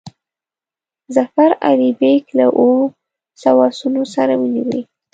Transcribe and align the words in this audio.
ظفر 1.15 1.49
علي 1.67 1.89
بیګ 1.99 2.23
له 2.37 2.45
اوو 2.59 2.81
سوو 3.41 3.61
آسونو 3.69 4.01
سره 4.15 4.33
ونیوی. 4.41 4.81